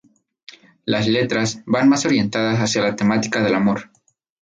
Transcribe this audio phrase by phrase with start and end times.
[0.83, 3.91] Las letras, van más orientadas hacia la temática del amor.